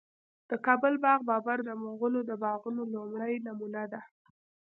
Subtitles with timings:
[0.49, 4.01] د کابل باغ بابر د مغلو د باغونو لومړنی نمونه ده